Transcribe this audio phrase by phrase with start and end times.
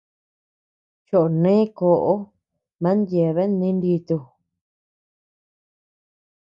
[1.07, 2.13] Choʼo nee kóʼo
[2.81, 4.17] man yeabean ninditu.